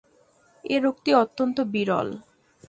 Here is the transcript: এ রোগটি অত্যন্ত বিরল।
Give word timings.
এ 0.63 0.75
রোগটি 0.79 1.11
অত্যন্ত 1.13 1.57
বিরল। 1.73 2.09